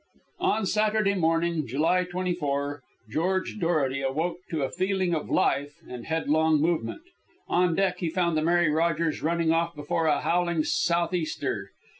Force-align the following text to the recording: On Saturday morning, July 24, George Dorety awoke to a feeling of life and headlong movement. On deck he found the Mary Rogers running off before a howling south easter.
On 0.39 0.65
Saturday 0.65 1.13
morning, 1.13 1.67
July 1.67 2.05
24, 2.05 2.81
George 3.11 3.57
Dorety 3.59 4.01
awoke 4.01 4.37
to 4.49 4.63
a 4.63 4.71
feeling 4.71 5.13
of 5.13 5.29
life 5.29 5.75
and 5.87 6.07
headlong 6.07 6.59
movement. 6.59 7.03
On 7.47 7.75
deck 7.75 7.99
he 7.99 8.09
found 8.09 8.35
the 8.35 8.41
Mary 8.41 8.71
Rogers 8.71 9.21
running 9.21 9.51
off 9.51 9.75
before 9.75 10.07
a 10.07 10.21
howling 10.21 10.63
south 10.63 11.13
easter. 11.13 11.69